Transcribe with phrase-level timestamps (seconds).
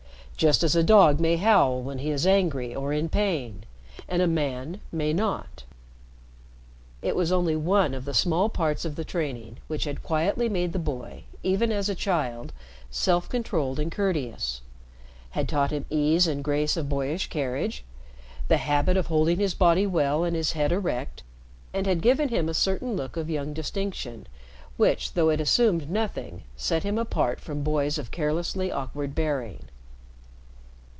[0.37, 3.63] Just as a dog may howl when he is angry or in pain
[4.09, 5.65] and a man may not."
[7.03, 10.73] It was only one of the small parts of the training which had quietly made
[10.73, 12.53] the boy, even as a child,
[12.89, 14.61] self controlled and courteous,
[15.29, 17.83] had taught him ease and grace of boyish carriage,
[18.47, 21.21] the habit of holding his body well and his head erect,
[21.71, 24.25] and had given him a certain look of young distinction
[24.75, 29.65] which, though it assumed nothing, set him apart from boys of carelessly awkward bearing.